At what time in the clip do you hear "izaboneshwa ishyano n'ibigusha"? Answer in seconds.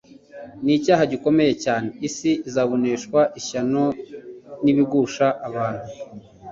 2.47-5.25